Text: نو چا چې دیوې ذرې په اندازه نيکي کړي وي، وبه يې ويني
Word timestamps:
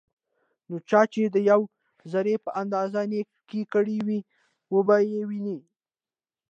نو 0.69 0.75
چا 0.89 1.01
چې 1.11 1.21
دیوې 1.33 1.65
ذرې 2.11 2.35
په 2.45 2.49
اندازه 2.61 2.99
نيکي 3.11 3.61
کړي 3.73 3.97
وي، 4.07 4.19
وبه 4.73 4.97
يې 5.11 5.21
ويني 5.29 5.57